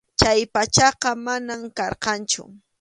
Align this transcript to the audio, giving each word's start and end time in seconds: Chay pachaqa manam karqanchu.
Chay 0.19 0.39
pachaqa 0.53 1.09
manam 1.25 1.61
karqanchu. 1.77 2.43